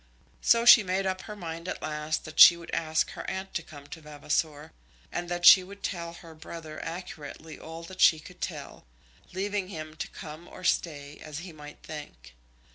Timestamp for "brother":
6.33-6.83